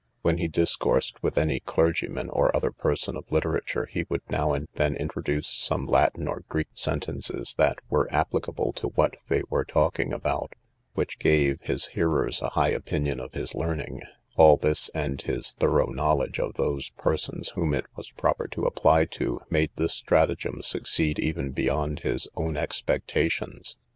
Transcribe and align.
When 0.23 0.39
he 0.39 0.47
discoursed 0.47 1.21
with 1.21 1.37
any 1.37 1.59
clergyman, 1.59 2.31
or 2.31 2.55
other 2.57 2.71
person 2.71 3.15
of 3.15 3.31
literature, 3.31 3.85
he 3.85 4.03
would 4.09 4.23
now 4.27 4.51
and 4.51 4.67
then 4.73 4.95
introduce 4.95 5.45
some 5.47 5.85
Latin 5.85 6.27
or 6.27 6.43
Greek 6.49 6.69
sentences, 6.73 7.53
that 7.59 7.77
were 7.87 8.11
applicable 8.11 8.73
to 8.77 8.87
what 8.87 9.17
they 9.29 9.43
were 9.51 9.63
talking 9.63 10.11
about, 10.11 10.53
which 10.95 11.19
gave 11.19 11.59
his 11.61 11.85
hearers 11.89 12.41
a 12.41 12.49
high 12.49 12.69
opinion 12.71 13.19
of 13.19 13.35
his 13.35 13.53
learning; 13.53 14.01
all 14.37 14.57
this, 14.57 14.89
and 14.95 15.21
his 15.21 15.51
thorough 15.51 15.91
knowledge 15.91 16.39
of 16.39 16.55
those 16.55 16.89
persons 16.97 17.49
whom 17.49 17.71
it 17.71 17.85
was 17.95 18.09
proper 18.09 18.47
to 18.47 18.65
apply 18.65 19.05
to, 19.05 19.41
made 19.51 19.69
this 19.75 19.93
stratagem 19.93 20.63
succeed 20.63 21.19
even 21.19 21.51
beyond 21.51 21.99
his 21.99 22.27
own 22.35 22.57
expectations. 22.57 23.77